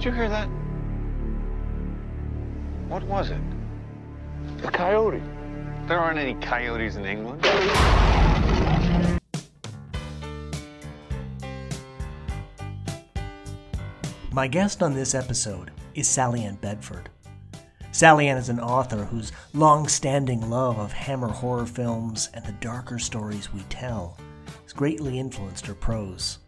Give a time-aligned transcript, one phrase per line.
[0.00, 0.48] Did you hear that?
[2.88, 3.40] What was it?
[4.64, 5.20] A coyote.
[5.88, 7.42] There aren't any coyotes in England.
[14.32, 17.10] My guest on this episode is Sally Ann Bedford.
[17.92, 22.52] Sally Ann is an author whose long standing love of Hammer horror films and the
[22.52, 24.16] darker stories we tell
[24.62, 26.38] has greatly influenced her prose.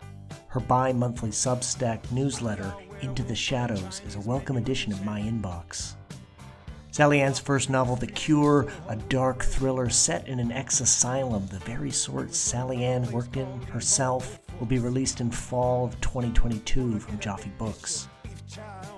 [0.48, 5.94] Her bi monthly Substack newsletter, Into the Shadows, is a welcome addition of my inbox.
[6.92, 11.58] Sally Ann's first novel, The Cure, a dark thriller set in an ex asylum, the
[11.58, 17.18] very sort Sally Ann worked in herself, will be released in fall of 2022 from
[17.18, 18.06] Joffe Books.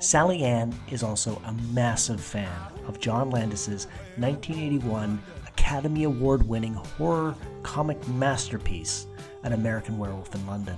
[0.00, 2.52] Sally Ann is also a massive fan
[2.86, 3.86] of John Landis's
[4.16, 9.06] 1981 Academy Award winning horror comic masterpiece,
[9.44, 10.76] An American Werewolf in London.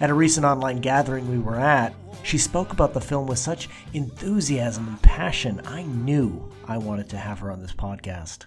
[0.00, 3.68] At a recent online gathering we were at, she spoke about the film with such
[3.92, 8.46] enthusiasm and passion, I knew I wanted to have her on this podcast.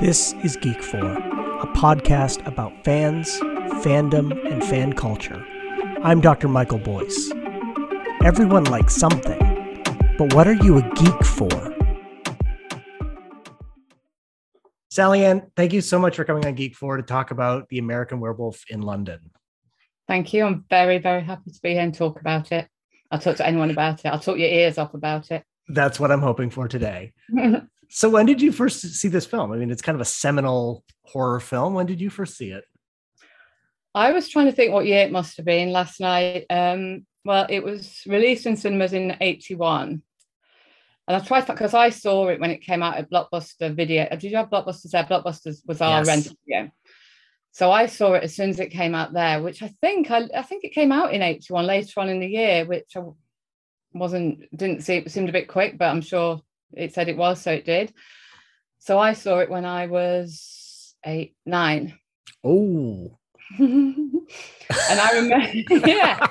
[0.00, 3.38] This is Geek 4, a podcast about fans,
[3.84, 5.44] fandom, and fan culture.
[6.02, 6.48] I'm Dr.
[6.48, 7.30] Michael Boyce.
[8.24, 9.84] Everyone likes something,
[10.16, 11.73] but what are you a geek for?
[14.94, 17.78] Sally Ann, thank you so much for coming on Geek 4 to talk about the
[17.78, 19.32] American Werewolf in London.
[20.06, 20.44] Thank you.
[20.44, 22.68] I'm very, very happy to be here and talk about it.
[23.10, 24.06] I'll talk to anyone about it.
[24.06, 25.42] I'll talk your ears off about it.
[25.68, 27.12] That's what I'm hoping for today.
[27.90, 29.50] so, when did you first see this film?
[29.50, 31.74] I mean, it's kind of a seminal horror film.
[31.74, 32.62] When did you first see it?
[33.96, 36.46] I was trying to think what year it must have been last night.
[36.48, 40.02] Um, well, it was released in cinemas in 81.
[41.06, 44.04] And I tried because I saw it when it came out at Blockbuster Video.
[44.04, 45.04] Uh, did you have Blockbusters there?
[45.04, 46.06] Blockbusters was our yes.
[46.06, 46.70] rental video.
[47.52, 50.28] So I saw it as soon as it came out there, which I think I,
[50.34, 53.02] I think it came out in 81 later on in the year, which I
[53.92, 56.40] wasn't didn't see it seemed a bit quick, but I'm sure
[56.72, 57.92] it said it was, so it did.
[58.78, 61.98] So I saw it when I was eight, nine.
[62.42, 63.18] Oh.
[63.58, 64.26] and
[64.68, 66.26] I remember, yeah.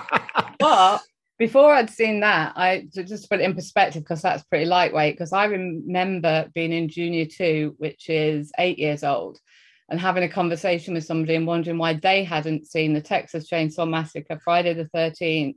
[0.60, 1.02] But
[1.40, 5.16] before I'd seen that, I just put it in perspective because that's pretty lightweight.
[5.16, 9.40] Because I remember being in junior two, which is eight years old,
[9.90, 13.90] and having a conversation with somebody and wondering why they hadn't seen the Texas Chainsaw
[13.90, 15.56] Massacre, Friday the 13th,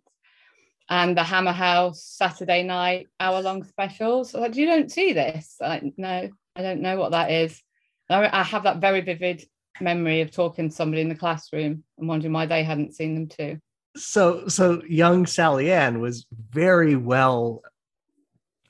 [0.88, 4.34] and the Hammer House Saturday night hour long specials.
[4.34, 5.56] Like, you don't see this?
[5.60, 7.60] Like, no, I don't know what that is.
[8.08, 9.44] I have that very vivid
[9.80, 13.28] memory of talking to somebody in the classroom and wondering why they hadn't seen them
[13.28, 13.60] too.
[13.96, 17.62] So, so young Sally Ann was very well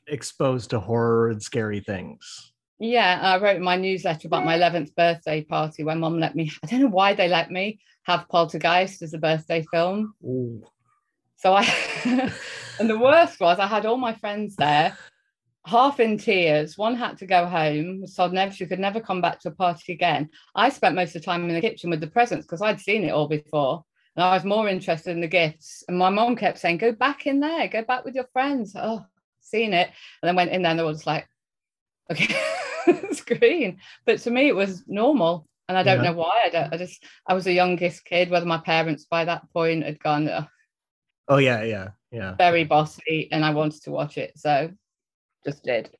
[0.06, 2.52] exposed to horror and scary things.
[2.78, 6.66] Yeah, I wrote my newsletter about my 11th birthday party when mom let me, I
[6.66, 10.14] don't know why they let me have Poltergeist as a birthday film.
[10.22, 10.62] Ooh.
[11.36, 11.64] So I,
[12.80, 14.96] and the worst was I had all my friends there,
[15.64, 16.76] half in tears.
[16.76, 19.92] One had to go home, so never, she could never come back to a party
[19.92, 20.28] again.
[20.54, 23.04] I spent most of the time in the kitchen with the presents because I'd seen
[23.04, 23.84] it all before.
[24.16, 25.84] And I was more interested in the gifts.
[25.88, 28.74] And my mom kept saying, go back in there, go back with your friends.
[28.74, 29.04] Oh,
[29.40, 29.88] seen it.
[30.22, 31.28] And then went in there and they were just like,
[32.10, 32.34] okay.
[32.86, 33.78] it's green.
[34.04, 35.46] But to me, it was normal.
[35.68, 36.10] And I don't yeah.
[36.10, 36.42] know why.
[36.44, 36.72] I don't.
[36.72, 37.04] I just.
[37.26, 38.30] I was the youngest kid.
[38.30, 40.28] Whether my parents by that point had gone.
[40.28, 40.46] Oh,
[41.28, 42.36] oh yeah, yeah, yeah.
[42.36, 44.70] Very bossy, and I wanted to watch it, so
[45.44, 45.90] just did.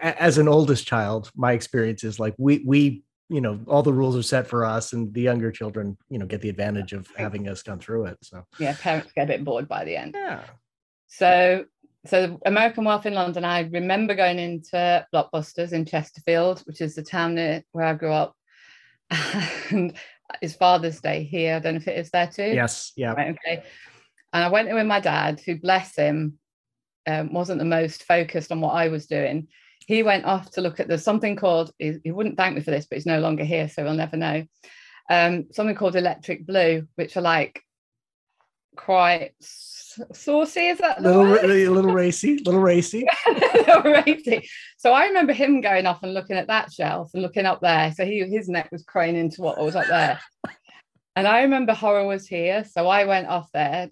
[0.00, 4.16] As an oldest child, my experience is like we we you know all the rules
[4.16, 7.48] are set for us, and the younger children you know get the advantage of having
[7.48, 8.18] us gone through it.
[8.22, 10.14] So yeah, parents get a bit bored by the end.
[10.16, 10.42] Yeah.
[11.08, 11.64] So
[12.06, 17.02] so American Werewolf in London, I remember going into Blockbusters in Chesterfield, which is the
[17.02, 17.34] town
[17.72, 18.34] where I grew up.
[19.70, 19.94] and
[20.40, 21.56] it's Father's Day here.
[21.56, 22.52] I don't know if it is there too.
[22.54, 22.92] Yes.
[22.96, 23.12] Yeah.
[23.12, 23.62] Right, okay.
[24.32, 26.38] And I went in with my dad, who bless him,
[27.06, 29.48] um, wasn't the most focused on what I was doing.
[29.88, 32.70] He went off to look at there's something called he, he wouldn't thank me for
[32.70, 34.44] this, but he's no longer here, so he'll never know.
[35.08, 37.62] Um, something called Electric Blue, which are like
[38.76, 40.66] quite saucy.
[40.66, 41.40] Is that little a
[41.70, 44.46] little racy, little racy, little racy?
[44.76, 47.90] So I remember him going off and looking at that shelf and looking up there.
[47.96, 50.20] So he his neck was craning into what was up there.
[51.16, 53.88] and I remember horror was here, so I went off there.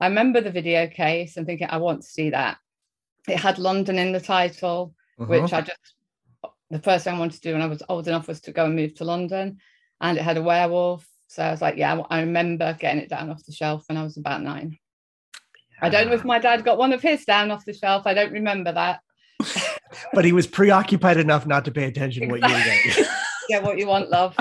[0.00, 2.56] I remember the video case and thinking, I want to see that.
[3.28, 5.42] It had London in the title, uh-huh.
[5.42, 5.78] which I just
[6.70, 8.64] the first thing I wanted to do when I was old enough was to go
[8.64, 9.58] and move to London,
[10.00, 11.06] and it had a werewolf.
[11.26, 14.02] So I was like, yeah, I remember getting it down off the shelf when I
[14.02, 14.78] was about nine.
[15.82, 18.06] I don't know if my dad got one of his down off the shelf.
[18.06, 19.00] I don't remember that.
[20.12, 23.04] but he was preoccupied enough not to pay attention to what you were getting.
[23.48, 24.36] Get what you want, love.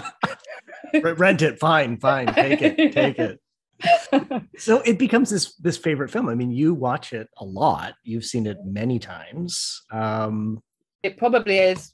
[1.03, 3.39] Rent it, fine, fine, take it, take it.
[4.57, 6.27] so it becomes this this favorite film.
[6.27, 7.93] I mean, you watch it a lot.
[8.03, 9.83] You've seen it many times.
[9.91, 10.61] Um,
[11.03, 11.93] it probably is.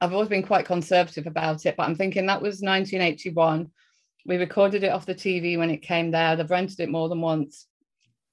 [0.00, 3.70] I've always been quite conservative about it, but I'm thinking that was 1981.
[4.26, 6.28] We recorded it off the TV when it came there.
[6.28, 7.66] I've rented it more than once.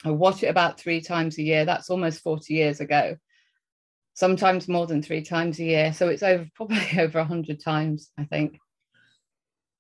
[0.04, 1.66] I watch it about three times a year.
[1.66, 3.18] That's almost 40 years ago.
[4.14, 5.94] Sometimes more than three times a year.
[5.94, 8.58] So it's over probably over 100 times, I think.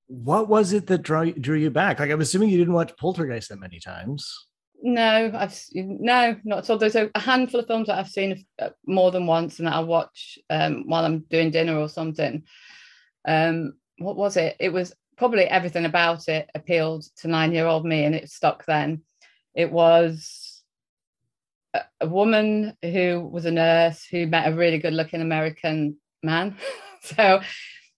[0.07, 1.99] What was it that drew, drew you back?
[1.99, 4.47] Like, I'm assuming you didn't watch Poltergeist that many times.
[4.83, 6.77] No, I've no, not at all.
[6.77, 9.81] There's a, handful of films that I've seen uh, more than once, and that I
[9.81, 12.43] watch um, while I'm doing dinner or something.
[13.27, 14.55] Um, what was it?
[14.59, 19.03] It was probably everything about it appealed to nine-year-old me, and it stuck then.
[19.53, 20.63] It was
[21.75, 26.57] a, a woman who was a nurse who met a really good-looking American man.
[27.01, 27.41] so,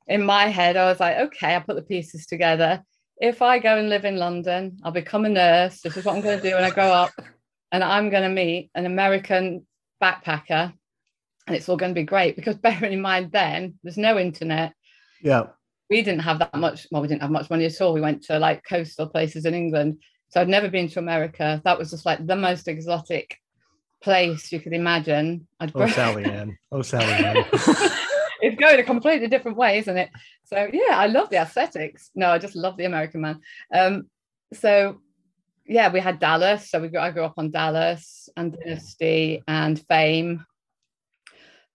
[0.08, 2.84] in my head, I was like, okay, I put the pieces together
[3.18, 5.82] if I go and live in London, I'll become a nurse.
[5.82, 7.12] This is what I'm going to do when I grow up.
[7.72, 9.66] And I'm going to meet an American
[10.02, 10.74] backpacker.
[11.48, 14.74] And it's all going to be great because bearing in mind then, there's no internet.
[15.22, 15.48] Yeah.
[15.90, 16.88] We didn't have that much.
[16.92, 17.94] Well, we didn't have much money at all.
[17.94, 20.02] We went to like coastal places in England.
[20.30, 21.62] So I'd never been to America.
[21.64, 23.38] That was just like the most exotic
[24.02, 25.48] place you could imagine.
[25.60, 26.58] I'd oh, Sally Ann.
[26.72, 27.46] Oh, Sally Ann.
[28.44, 30.10] it's going a completely different way, isn't it?
[30.44, 32.12] So yeah, I love the aesthetics.
[32.14, 33.40] No, I just love the American man.
[33.74, 34.10] Um,
[34.54, 35.00] so
[35.66, 36.70] yeah, we had Dallas.
[36.70, 40.46] So we grew, I grew up on Dallas and Dynasty and Fame.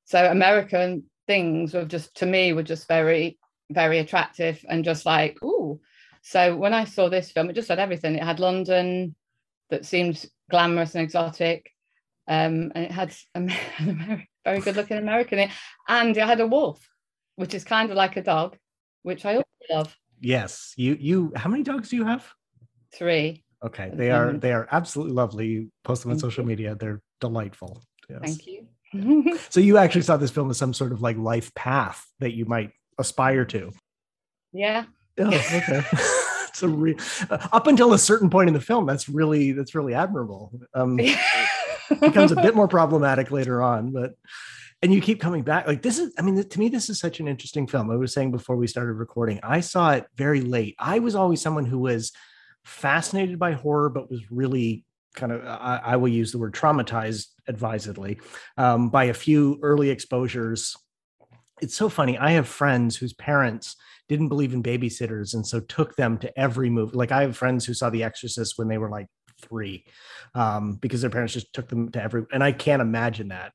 [0.05, 3.39] So American things were just to me were just very,
[3.71, 5.81] very attractive and just like, ooh.
[6.21, 8.15] So when I saw this film, it just had everything.
[8.15, 9.15] It had London
[9.71, 11.71] that seemed glamorous and exotic.
[12.27, 15.51] Um, and it had a very good looking American.
[15.89, 16.87] And I had a wolf,
[17.37, 18.57] which is kind of like a dog,
[19.03, 19.97] which I also love.
[20.21, 20.75] Yes.
[20.77, 22.27] You you how many dogs do you have?
[22.95, 23.45] Three.
[23.65, 23.91] Okay.
[23.93, 25.47] They are they are absolutely lovely.
[25.47, 26.75] You post them on social media.
[26.75, 27.83] They're delightful.
[28.09, 28.21] Yes.
[28.23, 29.39] Thank you.
[29.51, 32.47] so you actually saw this film as some sort of like life path that you
[32.47, 33.71] might aspire to.
[34.53, 34.85] Yeah.
[35.19, 35.83] Oh, okay.
[36.49, 36.97] it's a re-
[37.31, 40.53] uh, up until a certain point in the film, that's really that's really admirable.
[40.75, 40.99] Um,
[42.01, 44.15] becomes a bit more problematic later on, but
[44.83, 45.67] and you keep coming back.
[45.67, 47.91] Like this is, I mean, to me, this is such an interesting film.
[47.91, 50.77] I was saying before we started recording, I saw it very late.
[50.79, 52.13] I was always someone who was
[52.65, 57.27] fascinated by horror, but was really kind of I, I will use the word traumatized
[57.49, 58.21] advisedly
[58.57, 60.77] um, by a few early exposures.
[61.61, 62.17] It's so funny.
[62.17, 63.75] I have friends whose parents
[64.09, 66.97] didn't believe in babysitters and so took them to every movie.
[66.97, 69.09] Like I have friends who saw The Exorcist when they were like
[69.41, 69.85] three
[70.35, 72.25] um, because their parents just took them to every.
[72.33, 73.53] And I can't imagine that.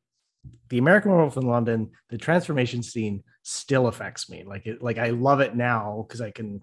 [0.70, 4.44] The American Werewolf in London, the transformation scene still affects me.
[4.44, 6.62] Like it, like I love it now because I can,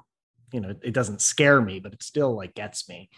[0.52, 3.08] you know, it doesn't scare me, but it still like gets me.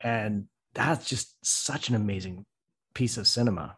[0.00, 2.44] And that's just such an amazing
[2.94, 3.76] piece of cinema.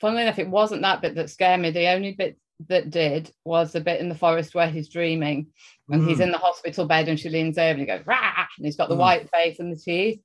[0.00, 1.70] Funnily enough, it wasn't that bit that scared me.
[1.70, 2.38] The only bit
[2.68, 5.48] that did was the bit in the forest where he's dreaming
[5.90, 6.08] and mm.
[6.08, 8.46] he's in the hospital bed and she leans over and he goes, Rah!
[8.56, 8.98] and he's got the mm.
[8.98, 10.20] white face and the teeth.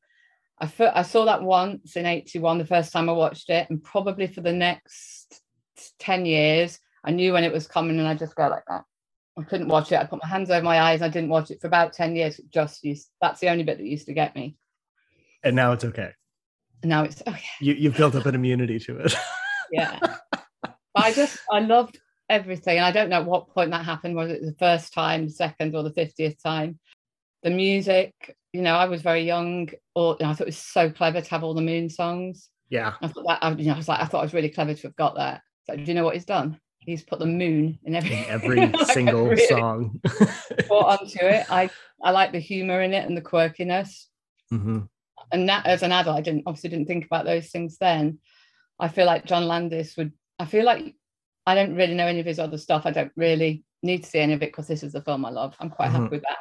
[0.59, 3.83] I, f- I saw that once in 81, the first time I watched it, and
[3.83, 5.41] probably for the next
[5.99, 8.83] 10 years, I knew when it was coming and I just go like that.
[9.37, 9.99] I couldn't watch it.
[9.99, 11.01] I put my hands over my eyes.
[11.01, 12.39] I didn't watch it for about 10 years.
[12.49, 14.55] Just used, that's the only bit that used to get me.
[15.43, 16.11] And now it's okay.
[16.81, 17.43] And now it's oh, okay.
[17.59, 19.13] You, you've built up an immunity to it.
[19.71, 19.99] yeah.
[20.01, 21.99] But I just, I loved
[22.29, 22.77] everything.
[22.77, 24.15] And I don't know what point that happened.
[24.15, 26.79] Was it the first time, the second, or the 50th time?
[27.45, 30.57] The music, you know, I was very young, or you know, I thought it was
[30.57, 32.49] so clever to have all the moon songs.
[32.69, 32.93] Yeah.
[33.01, 34.73] I thought that I, you know, I was like, I thought it was really clever
[34.73, 35.41] to have got that.
[35.65, 36.59] So do you know what he's done?
[36.79, 40.01] He's put the moon in every, in every like single really song.
[40.67, 41.45] brought onto it.
[41.49, 41.69] I
[42.03, 44.05] I like the humor in it and the quirkiness.
[44.51, 44.79] Mm-hmm.
[45.31, 48.19] And that as an adult, I didn't obviously didn't think about those things then.
[48.79, 50.11] I feel like John Landis would.
[50.39, 50.95] I feel like
[51.45, 52.85] I don't really know any of his other stuff.
[52.85, 55.29] I don't really need to see any of it because this is the film I
[55.29, 55.55] love.
[55.59, 56.03] I'm quite mm-hmm.
[56.03, 56.37] happy with that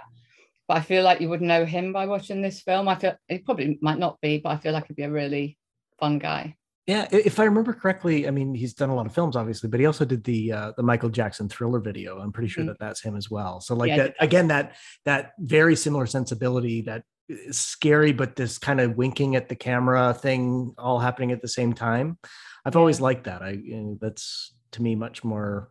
[0.68, 2.88] but I feel like you would know him by watching this film.
[2.88, 5.58] I feel it probably might not be, but I feel like he'd be a really
[5.98, 6.56] fun guy.
[6.86, 9.80] Yeah, if I remember correctly, I mean he's done a lot of films, obviously, but
[9.80, 12.18] he also did the uh, the Michael Jackson Thriller video.
[12.18, 12.68] I'm pretty sure mm-hmm.
[12.68, 13.60] that that's him as well.
[13.60, 17.04] So like yeah, that again, that that very similar sensibility, that
[17.50, 21.72] scary but this kind of winking at the camera thing, all happening at the same
[21.72, 22.18] time.
[22.66, 23.42] I've always liked that.
[23.42, 25.70] I you know, that's to me much more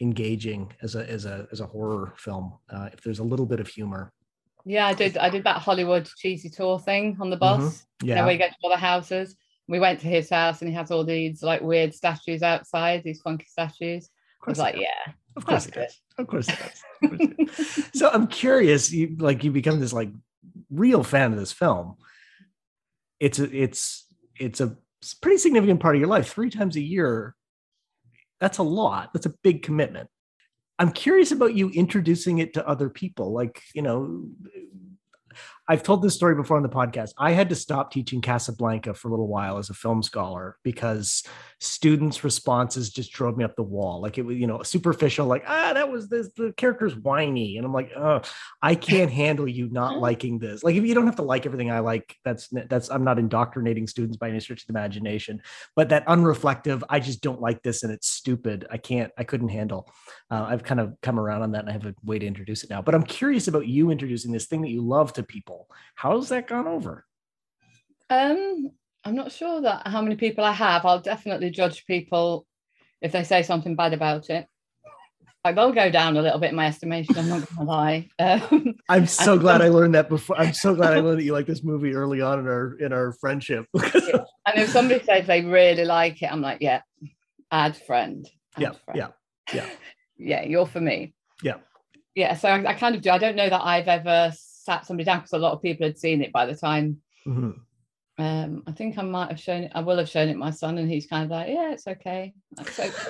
[0.00, 2.58] engaging as a as a as a horror film.
[2.68, 4.12] Uh, if there's a little bit of humor.
[4.68, 5.16] Yeah, I did.
[5.16, 7.62] I did that Hollywood cheesy tour thing on the bus.
[7.62, 8.06] Mm-hmm.
[8.06, 9.34] Yeah, you know, where you get to all the houses.
[9.66, 13.22] We went to his house and he has all these like weird statues outside, these
[13.22, 14.10] funky statues.
[14.46, 15.98] I was like, yeah, of course it does.
[16.18, 16.58] Of course it
[17.48, 17.88] does.
[17.94, 18.92] so I'm curious.
[18.92, 20.10] You like you become this like
[20.70, 21.96] real fan of this film.
[23.20, 24.04] It's a it's
[24.38, 24.76] it's a
[25.22, 26.28] pretty significant part of your life.
[26.28, 27.34] Three times a year,
[28.38, 29.14] that's a lot.
[29.14, 30.10] That's a big commitment.
[30.78, 33.32] I'm curious about you introducing it to other people.
[33.32, 34.28] Like, you know,
[35.70, 37.12] I've told this story before on the podcast.
[37.18, 41.22] I had to stop teaching Casablanca for a little while as a film scholar because
[41.60, 44.00] students' responses just drove me up the wall.
[44.00, 47.58] Like it was, you know, superficial, like, ah, that was this, the character's whiny.
[47.58, 48.22] And I'm like, oh,
[48.62, 50.64] I can't handle you not liking this.
[50.64, 53.88] Like, if you don't have to like everything I like, that's, that's, I'm not indoctrinating
[53.88, 55.42] students by any stretch of the imagination,
[55.76, 58.66] but that unreflective, I just don't like this and it's stupid.
[58.70, 59.90] I can't, I couldn't handle.
[60.30, 62.64] Uh, I've kind of come around on that and I have a way to introduce
[62.64, 62.80] it now.
[62.80, 65.57] But I'm curious about you introducing this thing that you love to people.
[65.94, 67.04] How's that gone over?
[68.10, 68.70] Um,
[69.04, 70.84] I'm not sure that how many people I have.
[70.84, 72.46] I'll definitely judge people
[73.00, 74.46] if they say something bad about it.
[75.44, 77.16] I will go down a little bit in my estimation.
[77.16, 78.08] I'm not gonna lie.
[78.18, 80.38] Um, I'm so glad I learned that before.
[80.38, 82.92] I'm so glad I learned that you like this movie early on in our in
[82.92, 83.66] our friendship.
[83.74, 86.82] and if somebody says they really like it, I'm like, yeah,
[87.50, 88.28] add friend.
[88.56, 88.98] Add yeah, friend.
[88.98, 89.08] yeah,
[89.54, 89.70] yeah,
[90.18, 90.42] yeah.
[90.42, 91.14] You're for me.
[91.42, 91.56] Yeah,
[92.14, 92.34] yeah.
[92.34, 93.10] So I, I, kind of do.
[93.10, 94.32] I don't know that I've ever
[94.68, 97.00] sat somebody down because a lot of people had seen it by the time.
[97.26, 97.52] Mm-hmm.
[98.20, 99.72] Um, I think I might have shown it.
[99.74, 102.34] I will have shown it my son, and he's kind of like, "Yeah, it's okay."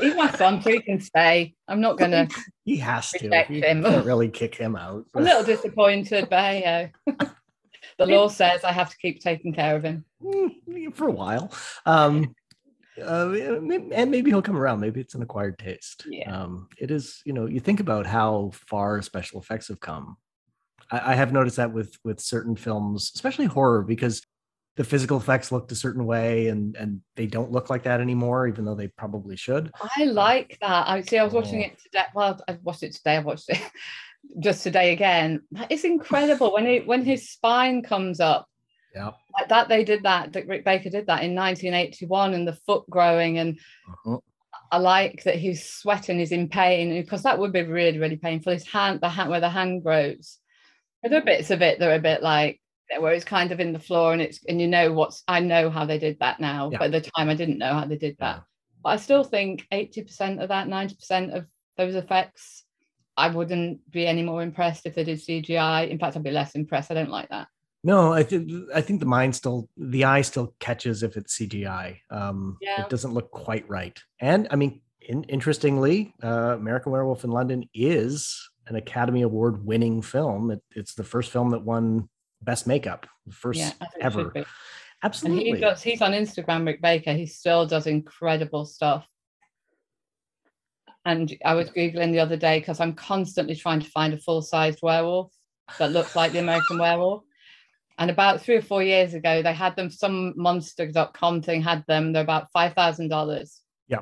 [0.01, 1.55] He's my son, so he can stay.
[1.67, 2.29] I'm not gonna.
[2.65, 3.25] he has to.
[3.25, 3.83] You him.
[3.83, 5.07] can't really kick him out.
[5.15, 6.93] A little disappointed, but hey,
[7.99, 10.05] the law says I have to keep taking care of him.
[10.23, 11.51] Mm, for a while.
[11.87, 12.35] Um,
[13.03, 14.81] uh, and maybe he'll come around.
[14.81, 16.07] Maybe it's an acquired taste.
[16.07, 16.31] Yeah.
[16.31, 17.23] Um, it is.
[17.25, 20.19] You know, you think about how far special effects have come.
[20.91, 24.23] I, I have noticed that with with certain films, especially horror, because
[24.77, 28.47] the physical effects looked a certain way and and they don't look like that anymore
[28.47, 30.89] even though they probably should I like that.
[30.89, 31.19] I see.
[31.19, 32.05] I was watching it today.
[32.15, 33.17] Well, I've watched it today.
[33.17, 33.61] I watched it
[34.41, 35.43] just today again.
[35.51, 38.47] That is incredible when it when his spine comes up.
[38.95, 40.33] yeah Like that, they did that.
[40.35, 43.39] that Rick Baker did that in 1981, and the foot growing.
[43.39, 44.19] And Uh-huh.
[44.71, 48.53] I like that he's sweating, he's in pain because that would be really, really painful.
[48.53, 50.39] His hand, the hand where the hand grows.
[51.03, 52.61] There are bits of it that are a bit like
[52.99, 55.71] where it's kind of in the floor and it's and you know what's I know
[55.71, 56.79] how they did that now, Yeah.
[56.79, 58.37] but at the time I didn't know how they did that.
[58.37, 58.43] Yeah.
[58.83, 62.65] But I still think 80% of that, 90% of those effects,
[63.17, 65.89] I wouldn't be any more impressed if they did CGI.
[65.91, 66.91] In fact, I'd be less impressed.
[66.91, 67.49] I don't like that.
[67.85, 71.97] no i think i think the mind still the eye still catches if it's cgi
[72.11, 72.83] um Yeah.
[72.83, 74.81] it doesn't look quite right and i mean
[75.13, 78.17] in, interestingly uh american werewolf in london is
[78.69, 82.09] an academy award winning film it, it's the first film that won
[82.43, 84.39] best makeup first yeah, I think it ever be.
[84.41, 84.47] And
[85.03, 87.13] absolutely he does, he's on Instagram, Rick Baker.
[87.13, 89.07] He still does incredible stuff.
[91.05, 94.43] And I was Googling the other day because I'm constantly trying to find a full
[94.43, 95.33] sized werewolf
[95.79, 97.23] that looks like the American werewolf.
[97.99, 102.13] And about three or four years ago, they had them, some monster.com thing had them.
[102.13, 103.61] They're about $5,000.
[103.89, 104.01] Yeah.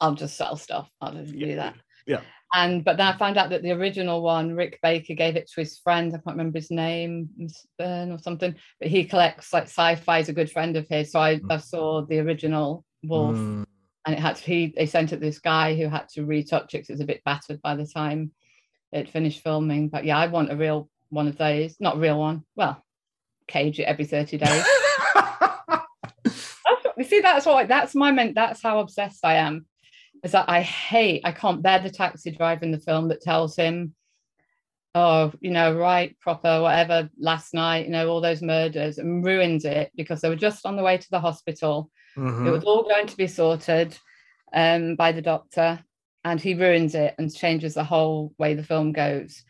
[0.00, 0.88] I'll just sell stuff.
[1.00, 1.74] I'll just do that.
[2.06, 2.20] yeah.
[2.56, 5.60] And but then I found out that the original one, Rick Baker gave it to
[5.60, 6.08] his friend.
[6.10, 7.28] I can't remember his name.
[7.78, 8.54] Byrne or something.
[8.80, 10.18] But he collects like sci-fi.
[10.18, 11.10] Is a good friend of his.
[11.12, 13.66] So I, I saw the original wolf, Mm,
[14.06, 14.42] and it had to.
[14.44, 16.80] He they sent it to this guy who had to retouch it.
[16.82, 18.30] 'cause it was a bit battered by the time
[18.92, 19.88] it finished filming.
[19.88, 21.74] But yeah, I want a real one of those.
[21.80, 22.44] Not a real one.
[22.54, 22.80] Well,
[23.48, 24.64] cage it every thirty days.
[26.96, 28.36] You see, that's what that's my meant.
[28.36, 29.66] That's how obsessed I am.
[30.24, 33.54] Is that I hate, I can't bear the taxi driver in the film that tells
[33.54, 33.94] him,
[34.94, 39.64] oh, you know, right, proper, whatever, last night, you know, all those murders and ruins
[39.64, 41.90] it because they were just on the way to the hospital.
[42.16, 42.46] mhm.
[42.46, 43.96] It was all going to be sorted
[44.54, 45.84] um, by the doctor,
[46.24, 49.42] and he ruins it and changes the whole way the film goes.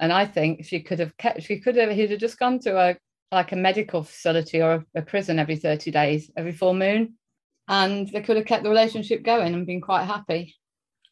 [0.00, 2.78] And I think she could have kept, she could have, he'd have just gone to
[2.78, 2.96] a
[3.32, 7.14] like a medical facility or a, a prison every 30 days, every full moon.
[7.68, 10.54] And they could have kept the relationship going and been quite happy.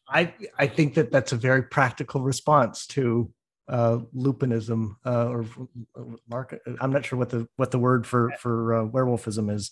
[0.07, 3.31] I I think that that's a very practical response to
[3.67, 5.45] uh, lupinism uh, or
[6.27, 6.61] market.
[6.79, 9.71] I'm not sure what the what the word for for uh, werewolfism is,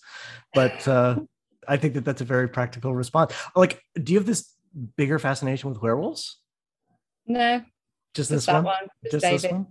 [0.54, 1.20] but uh,
[1.68, 3.34] I think that that's a very practical response.
[3.56, 4.54] Like, do you have this
[4.96, 6.40] bigger fascination with werewolves?
[7.28, 7.60] No,
[8.14, 8.64] Just just this one?
[8.64, 8.88] one.
[9.04, 9.68] Just, Just this one?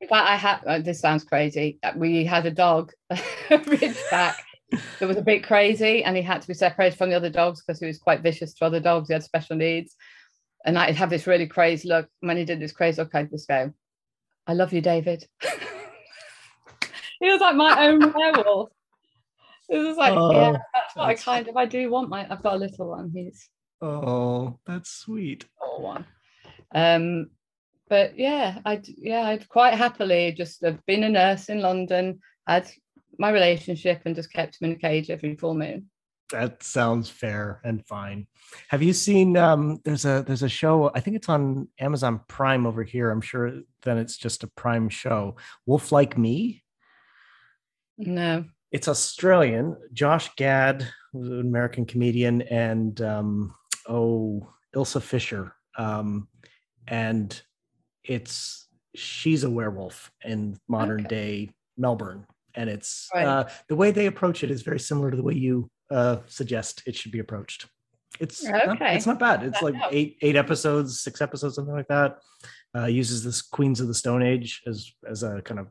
[0.00, 1.78] In fact, I had uh, this sounds crazy.
[1.96, 2.92] We had a dog,
[3.50, 4.36] Ridgeback,
[4.70, 7.62] that was a bit crazy, and he had to be separated from the other dogs
[7.62, 9.08] because he was quite vicious to other dogs.
[9.08, 9.96] He had special needs,
[10.64, 12.08] and I'd have this really crazy look.
[12.20, 13.72] When he did this crazy look, I'd just go,
[14.46, 15.26] "I love you, David."
[17.20, 18.70] he was like my own werewolf.
[19.68, 21.56] It was like, Oh, yeah, that's what I that's- kind of.
[21.56, 22.26] I do want my.
[22.30, 23.10] I've got a little one.
[23.14, 23.48] He's
[23.82, 25.46] Oh, that's sweet.
[25.60, 26.04] little one.
[26.74, 27.30] Um,
[27.88, 32.68] but yeah, I'd yeah, I'd quite happily just have been a nurse in London, had
[33.20, 35.90] my relationship, and just kept him in a cage every full moon.
[36.30, 38.26] That sounds fair and fine.
[38.68, 39.36] Have you seen?
[39.36, 40.90] Um, there's a there's a show.
[40.94, 43.10] I think it's on Amazon Prime over here.
[43.10, 45.36] I'm sure then it's just a Prime show.
[45.66, 46.62] Wolf Like Me.
[47.98, 48.44] No.
[48.72, 49.76] It's Australian.
[49.92, 53.54] Josh Gad, an American comedian, and um,
[53.88, 55.52] oh, Isla Fisher.
[55.76, 56.28] Um,
[56.86, 57.40] and
[58.04, 61.08] it's she's a werewolf in modern Okay.
[61.08, 63.26] day Melbourne, and it's Right.
[63.26, 66.82] uh, the way they approach it is very similar to the way you uh, suggest
[66.86, 67.66] it should be approached.
[68.18, 69.42] It's not, it's not bad.
[69.42, 69.94] It's That like helps.
[69.94, 72.18] eight eight episodes, six episodes, something like that.
[72.76, 75.68] Uh, uses this Queens of the Stone Age as as a kind of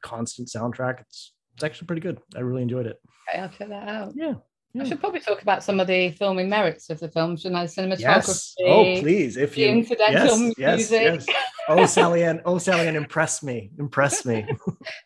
[0.00, 1.00] constant soundtrack.
[1.00, 2.18] It's it's actually pretty good.
[2.36, 3.00] I really enjoyed it.
[3.28, 4.12] Okay, I'll check that out.
[4.16, 4.34] Yeah.
[4.78, 7.64] I should probably talk about some of the filming merits of the film, shouldn't I?
[7.64, 8.00] Cinematography.
[8.00, 8.54] Yes.
[8.60, 9.36] Oh, please.
[9.36, 11.26] If the you incidental yes, yes, music.
[11.26, 11.36] yes.
[11.68, 12.42] Oh, Sally Ann.
[12.44, 13.70] Oh, Sally Ann, impress me.
[13.78, 14.46] Impress me.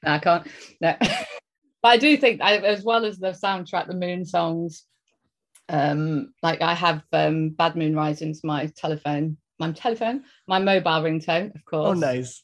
[0.04, 0.46] No, I can't.
[0.80, 0.96] No.
[1.00, 4.84] but I do think, I, as well as the soundtrack, the moon songs,
[5.68, 11.54] um, like I have um, Bad Moon Rising's my telephone, my telephone, my mobile ringtone,
[11.54, 11.88] of course.
[11.88, 12.42] Oh, nice.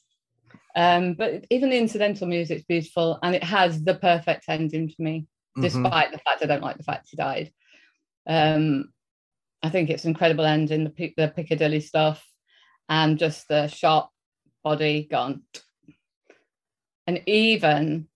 [0.76, 5.26] Um, but even the incidental music's beautiful and it has the perfect ending for me,
[5.58, 5.62] Mhm.
[5.62, 7.52] despite the fact I don't like the fact he died.
[8.26, 8.92] Um,
[9.62, 12.24] I think it's an incredible ending, the, the Piccadilly stuff
[12.88, 14.10] and just the shot
[14.62, 15.42] body gone.
[17.06, 18.08] And even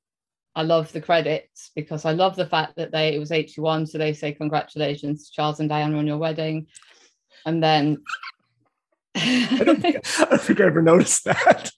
[0.54, 3.98] I love the credits because I love the fact that they it was 81, so
[3.98, 6.66] they say congratulations, Charles and Diana on your wedding.
[7.46, 8.02] And then
[9.14, 11.70] I don't think I don't think I ever noticed that.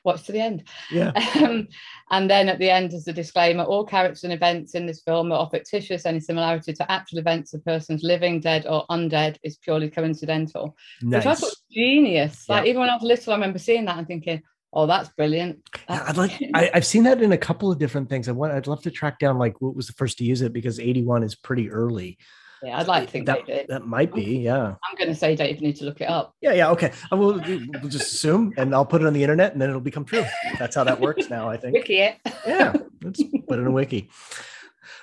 [0.04, 0.64] watch to the end.
[0.90, 1.12] yeah.
[1.40, 1.68] Um,
[2.10, 5.30] and then at the end, as the disclaimer, all characters and events in this film
[5.32, 6.04] are fictitious.
[6.04, 11.20] Any similarity to actual events of persons living, dead, or undead is purely coincidental, Nice.
[11.20, 12.48] which I thought was genius.
[12.48, 14.42] Like even when I was little, I remember seeing that and thinking,
[14.72, 16.32] "Oh, that's brilliant." That's I'd like.
[16.54, 18.28] I, I've seen that in a couple of different things.
[18.28, 18.52] I want.
[18.52, 21.22] I'd love to track down like what was the first to use it because eighty-one
[21.22, 22.18] is pretty early.
[22.62, 23.68] Yeah, I'd like to think that they did.
[23.68, 24.38] that might be.
[24.40, 24.74] Yeah.
[24.84, 26.34] I'm going to say, don't even need to look it up.
[26.40, 26.52] Yeah.
[26.52, 26.70] Yeah.
[26.70, 26.92] Okay.
[27.10, 27.34] I will.
[27.34, 30.24] We'll just assume, and I'll put it on the internet, and then it'll become true.
[30.58, 31.48] That's how that works now.
[31.48, 31.74] I think.
[31.74, 32.16] Wiki it.
[32.46, 34.10] yeah let's put it in a wiki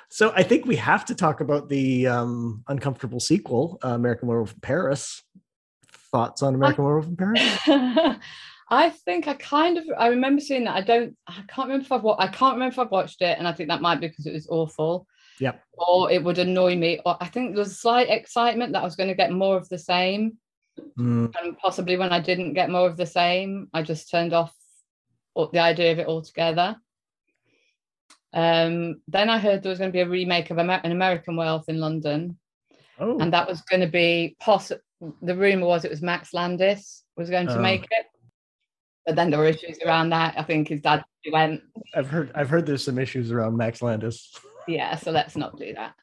[0.09, 4.53] so i think we have to talk about the um uncomfortable sequel uh, american werewolf
[4.53, 5.23] in paris
[6.11, 7.41] thoughts on american werewolf in paris
[8.69, 10.75] I think I kind of I remember seeing that.
[10.75, 13.47] I don't I can't remember if I've I can't remember if I've watched it, and
[13.47, 15.07] I think that might be because it was awful.
[15.39, 15.53] Yeah.
[15.73, 16.99] Or it would annoy me.
[17.05, 19.69] Or I think there was slight excitement that I was going to get more of
[19.69, 20.37] the same.
[20.99, 24.53] Mm, And possibly when I didn't get more of the same, I just turned off
[25.35, 26.75] the idea of it altogether.
[28.33, 31.35] Um, then I heard there was going to be a remake of Amer- an American
[31.35, 32.37] Werewolf in London,
[32.99, 34.81] oh and that was going to be possible.
[35.21, 37.61] The rumor was it was Max Landis was going to Oh.
[37.61, 38.05] make it,
[39.07, 40.35] but then there were issues around that.
[40.37, 41.61] I think his dad went,
[41.95, 44.31] i've heard i've heard there's some issues around max landis
[44.67, 45.95] yeah, so let's not do that.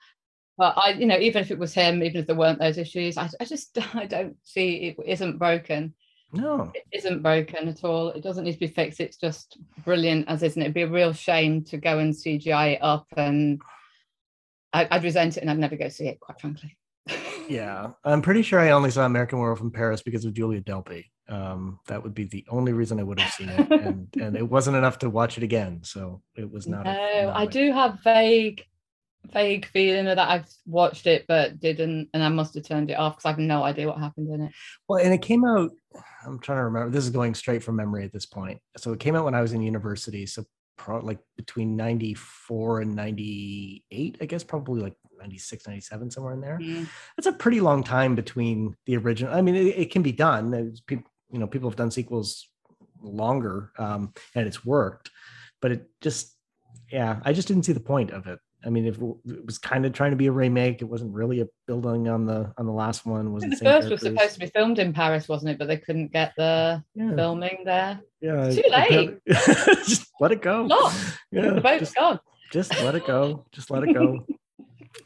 [0.56, 3.16] But I, you know, even if it was him, even if there weren't those issues,
[3.18, 5.94] I, I just I don't see it isn't broken.
[6.32, 8.08] no It isn't broken at all.
[8.10, 9.00] It doesn't need to be fixed.
[9.00, 10.66] It's just brilliant as isn't it?
[10.66, 13.60] It'd be a real shame to go and CGI it up and
[14.72, 16.76] I, I'd resent it and I'd never go see it, quite frankly.
[17.50, 21.04] yeah i'm pretty sure i only saw american werewolf in paris because of julie delpy
[21.28, 24.48] um that would be the only reason i would have seen it and and it
[24.48, 27.72] wasn't enough to watch it again so it was not No, a, not I do
[27.72, 28.62] have vague,
[29.32, 33.16] vague feeling that I've watched it but didn't, and I must have turned it off
[33.16, 34.52] because I have no idea what happened in it.
[34.88, 35.70] Well, and it came out.
[36.26, 36.90] I'm trying to remember.
[36.90, 38.60] This is going straight from memory at this point.
[38.76, 40.26] So it came out when I was in university.
[40.26, 40.44] So
[40.76, 46.58] pro- like between 94 and 98, I guess probably like 96, 97, somewhere in there.
[46.60, 46.86] Mm.
[47.16, 49.34] That's a pretty long time between the original.
[49.34, 50.50] I mean, it, it can be done.
[50.50, 52.48] There's people, you know, people have done sequels
[53.02, 55.10] longer, um, and it's worked.
[55.60, 56.32] But it just,
[56.92, 58.38] yeah, I just didn't see the point of it.
[58.64, 61.40] I mean, if it was kind of trying to be a remake, it wasn't really
[61.40, 63.32] a building on the on the last one.
[63.32, 65.58] Wasn't the the first was supposed to be filmed in Paris, wasn't it?
[65.58, 67.14] But they couldn't get the yeah.
[67.16, 68.00] filming there.
[68.20, 69.18] Yeah, Too I- I late.
[69.26, 70.66] just let it go.
[70.66, 70.94] Not.
[71.32, 72.20] Yeah, the boat's just, gone.
[72.52, 73.44] just let it go.
[73.52, 74.24] Just let it go.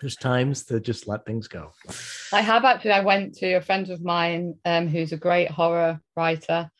[0.00, 1.72] There's times to just let things go.
[2.32, 2.92] I have actually.
[2.92, 6.70] I went to a friend of mine um, who's a great horror writer.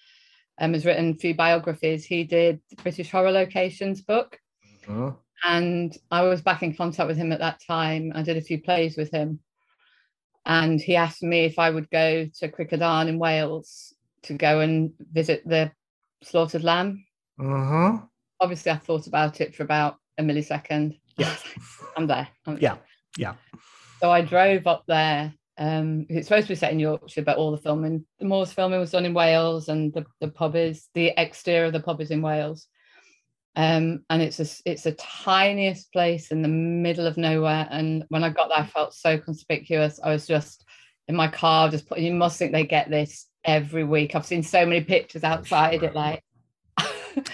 [0.61, 2.05] Um, has written a few biographies.
[2.05, 4.41] He did the British Horror Locations book,
[4.87, 5.13] Huh?
[5.45, 8.11] and I was back in contact with him at that time.
[8.13, 9.39] I did a few plays with him,
[10.45, 14.91] and he asked me if I would go to Crickadarn in Wales to go and
[15.13, 15.71] visit the
[16.25, 17.05] slaughtered lamb.
[17.41, 17.99] Uh-huh.
[18.41, 20.99] Obviously, I thought about it for about a millisecond.
[21.17, 21.37] Yeah.
[21.97, 22.27] I'm there.
[22.47, 22.79] I'm Yeah,
[23.17, 23.35] yeah.
[24.01, 27.51] So I drove up there Um, it's supposed to be set in Yorkshire, but all
[27.51, 31.13] the filming, the Moors filming was done in Wales, and the, the pub is the
[31.17, 32.69] exterior of the pub is in Wales.
[33.57, 37.67] Um, and it's a it's a tiniest place in the middle of nowhere.
[37.73, 39.99] And when I got there, I felt so conspicuous.
[39.99, 40.65] I was just
[41.09, 42.05] in my car, just putting.
[42.05, 44.15] You must think they get this every week.
[44.15, 46.23] I've seen so many pictures outside it, like.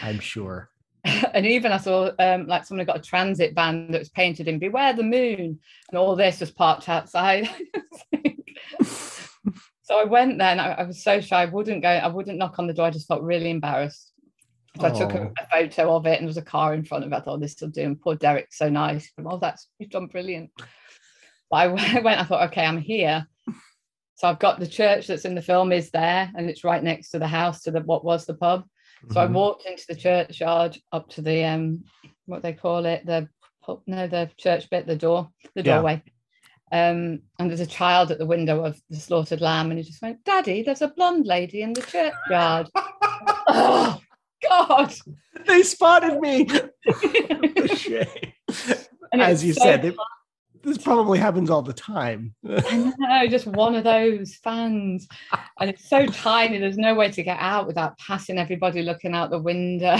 [0.01, 0.71] I'm sure.
[1.35, 4.59] and even I saw um, like someone got a transit van that was painted in
[4.59, 5.59] "Beware the Moon,"
[5.91, 7.49] and all this was parked outside.
[8.83, 11.43] so I went there, and I, I, was so shy.
[11.43, 11.89] I wouldn't go.
[11.89, 12.87] I wouldn't knock on the door.
[12.87, 14.13] I just felt really embarrassed.
[14.81, 17.05] So I took a, a, photo of it, and there was a car in front
[17.05, 17.17] of it.
[17.17, 19.11] I thought, "This will do." And poor Derek's so nice.
[19.25, 20.51] Oh, that's you've done brilliant.
[21.51, 22.21] But I went.
[22.21, 23.27] I thought, okay, I'm here.
[24.15, 27.11] So I've got the church that's in the film is there, and it's right next
[27.11, 28.65] to the house to the what was the pub.
[29.11, 29.19] So mm-hmm.
[29.19, 31.85] I walked into the churchyard up to the um
[32.27, 33.29] what they call it, the
[33.87, 36.03] no, the church bit, the door, the doorway.
[36.05, 36.91] Yeah.
[36.91, 40.03] Um, and there's a child at the window of the slaughtered lamb, and he just
[40.03, 42.69] went, Daddy, there's a blonde lady in the churchyard.
[42.75, 44.01] oh
[44.49, 44.95] God.
[45.47, 46.47] They spotted me.
[49.13, 49.95] As you so said, they,
[50.65, 52.35] this probably happens all the time.
[52.49, 55.07] I know, just one of those fans.
[55.61, 59.31] And it's so tiny, there's no way to get out without passing everybody looking out
[59.31, 59.99] the window.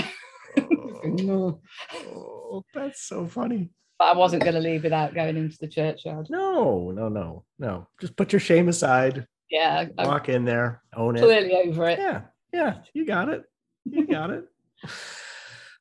[0.57, 1.59] oh,
[1.93, 3.69] oh, that's so funny.
[3.97, 6.27] But I wasn't going to leave without going into the churchyard.
[6.29, 7.87] No, no, no, no.
[8.01, 9.25] Just put your shame aside.
[9.49, 9.85] Yeah.
[9.97, 11.21] Walk I'm in there, own it.
[11.21, 11.99] Clearly over it.
[11.99, 12.21] Yeah.
[12.51, 12.79] Yeah.
[12.93, 13.43] You got it.
[13.85, 14.45] You got it.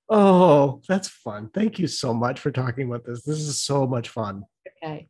[0.09, 1.51] Oh, that's fun.
[1.55, 3.23] Thank you so much for talking about this.
[3.23, 4.45] This is so much fun.
[4.83, 5.09] Okay.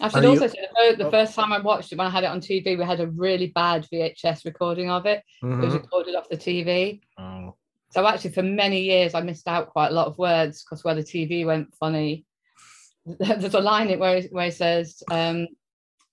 [0.00, 0.48] I should Are also you...
[0.48, 1.10] say the, oh.
[1.10, 3.48] first time I watched it when I had it on TV, we had a really
[3.48, 5.22] bad VHS recording of it.
[5.42, 5.60] Mm-hmm.
[5.60, 5.82] It was mm-hmm.
[5.82, 7.00] recorded off the TV.
[7.18, 7.54] Oh.
[7.90, 10.94] So actually, for many years, I missed out quite a lot of words because where
[10.94, 12.26] the TV went funny,
[13.06, 15.48] there's a line it where where he says, um,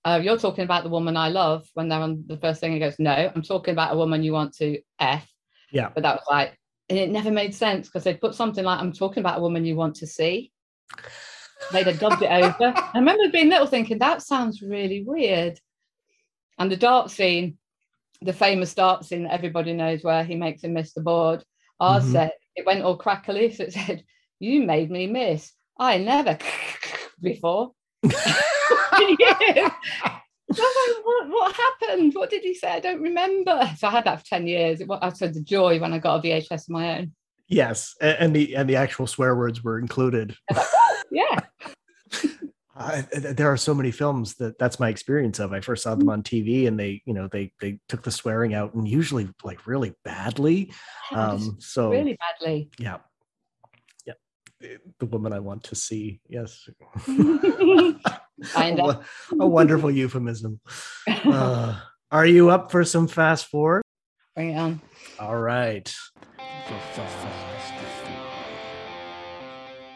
[0.04, 2.78] uh, "You're talking about the woman I love." When they're on the first thing, he
[2.78, 5.28] goes, "No, I'm talking about a woman you want to f."
[5.70, 5.90] Yeah.
[5.92, 8.92] But that was like, and it never made sense because they'd put something like, "I'm
[8.92, 10.52] talking about a woman you want to see."
[11.72, 12.72] they'd have dubbed it over.
[12.76, 15.58] I remember being little thinking, that sounds really weird.
[16.58, 17.58] And the dart scene,
[18.22, 21.44] the famous dart scene that everybody knows where he makes him miss the board,
[21.80, 22.12] ours mm-hmm.
[22.12, 23.52] said, it went all crackly.
[23.52, 24.04] So it said,
[24.38, 25.52] You made me miss.
[25.78, 26.38] I never
[27.20, 27.72] before.
[30.48, 30.58] Like,
[31.04, 32.14] what, what happened?
[32.14, 32.68] What did he say?
[32.68, 33.70] I don't remember.
[33.78, 34.80] So I had that for 10 years.
[34.80, 37.12] It, I said the joy when I got a VHS of my own.
[37.48, 37.94] Yes.
[38.00, 40.36] And the and the actual swear words were included
[41.10, 41.40] yeah.
[42.78, 45.52] Uh, there are so many films that that's my experience of.
[45.52, 48.52] I first saw them on TV, and they, you know, they they took the swearing
[48.52, 50.72] out, and usually like really badly.
[51.10, 52.68] Um, so really badly.
[52.78, 52.98] Yeah,
[54.04, 54.12] yeah.
[54.98, 56.20] The woman I want to see.
[56.28, 56.68] Yes.
[58.56, 59.00] a,
[59.40, 60.60] a, wonderful euphemism.
[61.08, 61.78] Uh,
[62.10, 63.82] are you up for some fast forward?
[64.36, 64.80] Bring it on.
[65.18, 65.92] All right.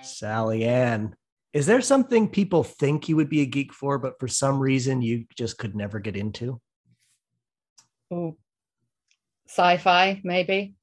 [0.02, 1.14] Sally Ann,
[1.52, 5.02] is there something people think you would be a geek for, but for some reason
[5.02, 6.60] you just could never get into?
[8.10, 8.36] Oh,
[9.48, 10.74] sci-fi, maybe.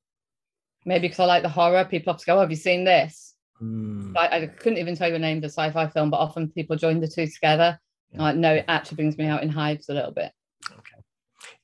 [0.85, 1.85] Maybe because I like the horror.
[1.85, 3.35] People have to go, oh, have you seen this?
[3.61, 4.15] Mm.
[4.15, 6.75] I, I, couldn't even tell you a name of a sci-fi film, but often people
[6.75, 7.79] join the two together.
[8.11, 8.21] Yeah.
[8.21, 10.31] Like, no, it actually brings me out in hives a little bit.
[10.71, 10.97] Okay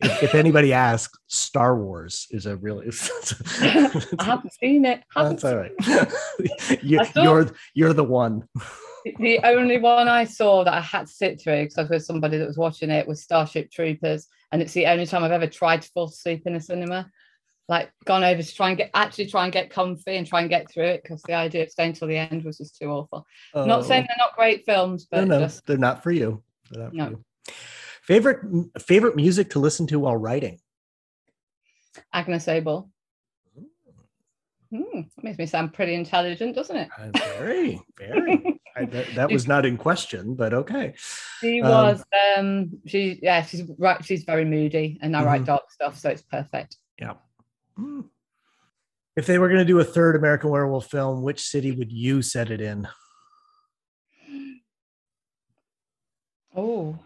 [0.01, 2.87] if, if, anybody asks, Star Wars is a really.
[3.61, 5.03] I haven't seen it.
[5.15, 5.71] Haven't that's all right.
[6.83, 8.47] you, you're you're the one.
[9.19, 12.37] the only one I saw that I had to sit through because I was somebody
[12.37, 15.81] that was watching it was Starship Troopers, and it's the only time I've ever tried
[15.83, 17.09] to fall asleep in a cinema.
[17.69, 20.49] Like gone over to try and get actually try and get comfy and try and
[20.49, 23.25] get through it because the idea of staying till the end was just too awful.
[23.53, 23.65] Oh.
[23.65, 26.43] Not saying they're not great films, but no, no, just, they're not for you.
[26.71, 27.09] Not no.
[27.09, 27.23] You.
[28.03, 28.39] Favorite
[28.81, 30.59] favorite music to listen to while writing?
[32.11, 32.89] Agnes Obel.
[34.73, 36.89] Mm, makes me sound pretty intelligent, doesn't it?
[36.97, 38.59] Uh, very, very.
[38.75, 40.95] I, that, that was not in question, but okay.
[41.41, 42.03] She um, was.
[42.37, 44.03] Um, she yeah, she's right.
[44.03, 45.27] She's very moody, and I mm-hmm.
[45.27, 46.77] write dark stuff, so it's perfect.
[46.99, 47.13] Yeah.
[47.77, 48.05] Mm.
[49.15, 52.21] If they were going to do a third American Werewolf film, which city would you
[52.21, 52.87] set it in?
[56.55, 56.99] Oh,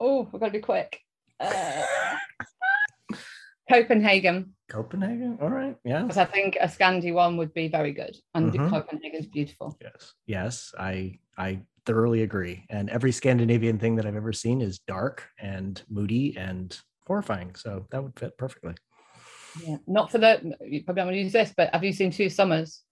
[0.00, 1.00] Oh, we've got to be quick.
[1.40, 1.82] Uh,
[3.70, 4.54] Copenhagen.
[4.68, 5.38] Copenhagen.
[5.40, 5.76] All right.
[5.84, 6.02] Yeah.
[6.02, 8.68] Because I think a Scandi one would be very good, and mm-hmm.
[8.68, 9.76] Copenhagen's beautiful.
[9.80, 10.12] Yes.
[10.26, 10.74] Yes.
[10.78, 12.66] I I thoroughly agree.
[12.68, 17.54] And every Scandinavian thing that I've ever seen is dark and moody and horrifying.
[17.54, 18.74] So that would fit perfectly.
[19.62, 19.76] Yeah.
[19.86, 22.28] Not for the you probably don't want to use this, but have you seen Two
[22.28, 22.82] Summers?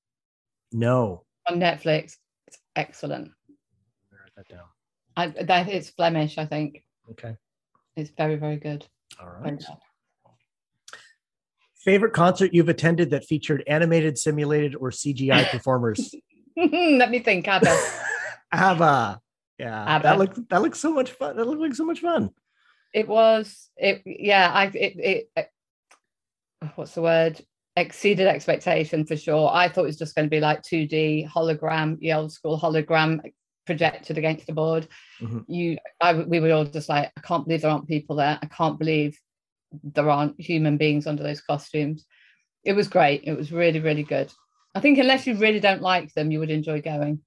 [0.72, 1.24] No.
[1.48, 2.16] On Netflix.
[2.46, 3.30] It's excellent.
[4.10, 4.64] Write that down.
[5.16, 6.84] I, that it's Flemish, I think.
[7.10, 7.36] Okay.
[7.96, 8.86] It's very, very good.
[9.20, 9.58] All right.
[9.58, 9.66] Good.
[11.74, 16.14] Favorite concert you've attended that featured animated, simulated, or CGI performers?
[16.56, 17.76] Let me think, Ada.
[18.52, 19.20] ABBA.
[19.58, 21.36] Yeah, that looked that looks so much fun.
[21.36, 22.30] That looked like so much fun.
[22.92, 25.48] it was it yeah i it, it it
[26.76, 27.40] what's the word
[27.76, 31.98] exceeded expectation for sure i thought it was just going to be like 2d hologram
[32.00, 33.20] the old school hologram
[33.64, 34.86] projected against the board
[35.20, 35.44] Mhm.
[35.48, 38.46] you i we were all just like i can't believe there aren't people there i
[38.46, 39.18] can't believe
[39.82, 42.04] there aren't human beings under those costumes
[42.64, 44.30] it was great it was really really good
[44.74, 47.20] i think unless you really don't like them you would enjoy going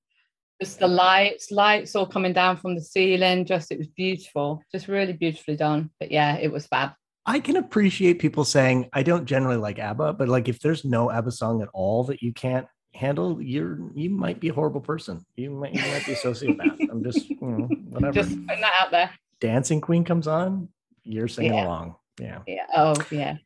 [0.62, 3.46] just the lights, lights all coming down from the ceiling.
[3.46, 5.90] Just it was beautiful, just really beautifully done.
[6.00, 6.92] But yeah, it was fab.
[7.26, 11.10] I can appreciate people saying I don't generally like ABBA, but like if there's no
[11.10, 15.26] ABBA song at all that you can't handle, you're you might be a horrible person.
[15.36, 16.90] You might you might be a sociopath.
[16.90, 18.14] I'm just you know, whatever.
[18.14, 19.10] Just putting that out there.
[19.40, 20.70] Dancing Queen comes on,
[21.04, 21.66] you're singing Yeah.
[21.66, 21.96] along.
[22.20, 22.40] Yeah.
[22.48, 22.66] Yeah.
[22.76, 23.38] Oh yeah.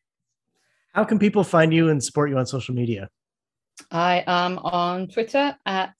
[0.94, 3.10] How can people find you and support you on social media?
[3.92, 5.94] I am on Twitter at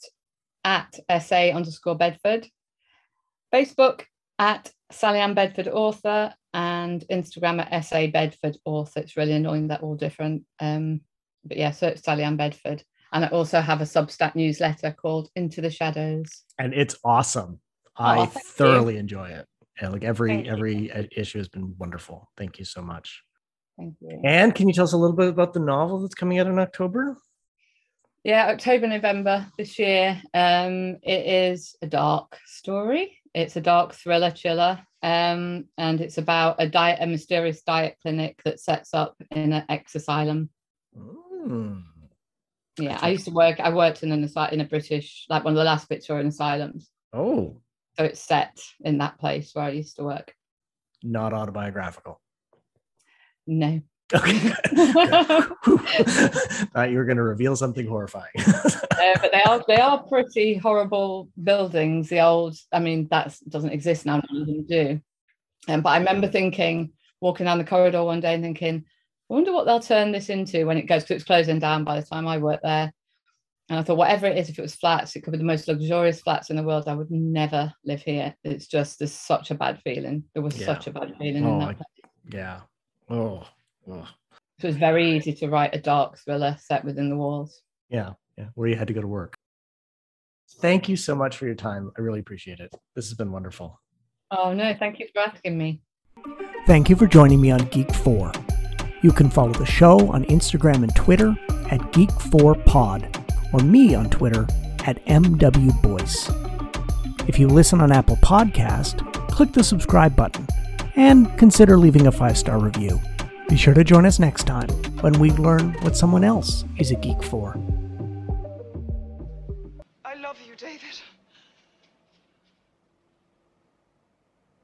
[0.66, 2.48] at sa underscore Bedford,
[3.54, 4.02] Facebook
[4.38, 9.00] at Sally Ann Bedford author, and Instagram at sa Bedford author.
[9.00, 10.44] It's really annoying they're all different.
[10.60, 11.02] Um,
[11.44, 12.84] but yeah, search Sally Ann Bedford.
[13.12, 16.44] And I also have a Substack newsletter called Into the Shadows.
[16.60, 17.60] And it's awesome.
[17.98, 18.42] Oh, I thank you.
[18.52, 19.46] thoroughly enjoy it.
[19.82, 22.30] And like every Thank every uh, issue has been wonderful.
[22.38, 23.24] Thank you so much.
[23.78, 24.22] Thank you.
[24.24, 26.60] And can you tell us a little bit about the novel that's coming out in
[26.60, 27.18] October?
[28.24, 30.22] Yeah, October, November this year.
[30.34, 33.18] Um, it is a dark story.
[33.34, 34.80] It's a dark thriller chiller.
[35.02, 39.64] Um, and it's about a diet, a mysterious diet clinic that sets up in an
[39.70, 40.50] ex asylum.
[40.98, 41.84] Mm.
[42.78, 45.54] Yeah, I used to work, I worked in an asylum in a British, like one
[45.54, 46.90] of the last Victorian asylums.
[47.14, 47.62] Oh,
[47.98, 50.34] So it's set in that place where I used to work.
[51.04, 52.22] not autobiographical.
[53.48, 53.82] No.
[54.14, 54.40] Okay.
[56.74, 58.32] Thought you were going to reveal something horrifying.
[58.36, 62.10] But they are they are pretty horrible buildings.
[62.10, 64.22] The old, I mean, that doesn't exist now.
[64.32, 65.02] None of them do.
[65.68, 66.92] Um, but I remember thinking,
[67.22, 68.84] walking down the corridor one day and thinking,
[69.30, 72.00] I wonder what they'll turn this into when it goes because it's closing down by
[72.00, 72.92] the time I worked there.
[73.70, 75.68] And I thought, whatever it is, if it was flats, it could be the most
[75.68, 76.88] luxurious flats in the world.
[76.88, 78.34] I would never live here.
[78.44, 80.24] It's just there's such a bad feeling.
[80.34, 80.66] There was Yeah.
[80.66, 81.68] such a bad feeling in Oh, that.
[81.70, 81.84] I- place.
[82.32, 82.62] yeah.
[83.12, 83.44] Oh,
[83.92, 84.08] oh.
[84.60, 87.62] So it was very easy to write a dark thriller set within the walls.
[87.90, 88.12] yeah.
[88.38, 88.46] Yeah.
[88.56, 89.36] Where you had to go to work.
[90.62, 91.92] Thank you so much for your time.
[91.98, 92.74] I really appreciate it.
[92.96, 93.82] This has been wonderful.
[94.32, 95.82] Oh no, thank you for asking me.
[96.66, 99.04] Thank you for joining me on Geek4.
[99.04, 101.36] You can follow the show on Instagram and Twitter
[101.70, 104.48] at Geek4Pod or me on Twitter
[104.86, 106.30] at MWBoyce.
[107.28, 110.48] If you listen on Apple Podcast, click the subscribe button
[110.96, 113.00] and consider leaving a five-star review.
[113.50, 114.70] Be sure to join us next time
[115.02, 117.58] when we learn what someone else is a geek for.